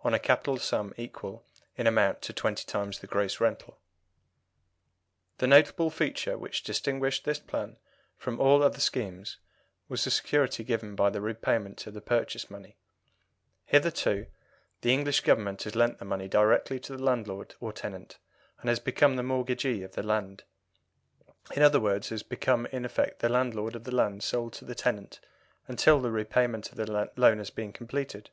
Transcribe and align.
on 0.00 0.12
a 0.12 0.18
capital 0.18 0.56
sum 0.58 0.92
equal 0.96 1.46
in 1.76 1.86
amount 1.86 2.20
to 2.20 2.32
twenty 2.32 2.64
times 2.64 2.98
the 2.98 3.06
gross 3.06 3.38
rental. 3.38 3.78
The 5.36 5.46
notable 5.46 5.88
feature 5.88 6.36
which 6.36 6.64
distinguished 6.64 7.22
this 7.24 7.38
plan 7.38 7.76
from 8.16 8.40
all 8.40 8.60
other 8.64 8.80
schemes 8.80 9.36
was 9.88 10.02
the 10.02 10.10
security 10.10 10.64
given 10.64 10.96
for 10.96 11.12
the 11.12 11.20
repayment 11.20 11.86
of 11.86 11.94
the 11.94 12.00
purchase 12.00 12.50
money: 12.50 12.76
hitherto 13.66 14.26
the 14.80 14.92
English 14.92 15.20
Government 15.20 15.62
has 15.62 15.76
lent 15.76 16.00
the 16.00 16.04
money 16.04 16.26
directly 16.26 16.80
to 16.80 16.96
the 16.96 17.04
landlord 17.04 17.54
or 17.60 17.72
tenant, 17.72 18.18
and 18.60 18.68
has 18.70 18.80
become 18.80 19.14
the 19.14 19.22
mortgagee 19.22 19.84
of 19.84 19.92
the 19.92 20.02
land 20.02 20.42
in 21.54 21.62
other 21.62 21.78
words, 21.78 22.08
has 22.08 22.24
become 22.24 22.66
in 22.72 22.84
effect 22.84 23.20
the 23.20 23.28
landlord 23.28 23.76
of 23.76 23.84
the 23.84 23.94
land 23.94 24.24
sold 24.24 24.54
to 24.54 24.64
the 24.64 24.74
tenant 24.74 25.20
until 25.68 26.00
the 26.00 26.10
repayment 26.10 26.70
of 26.72 26.78
the 26.78 27.10
loan 27.16 27.38
has 27.38 27.50
been 27.50 27.72
completed. 27.72 28.30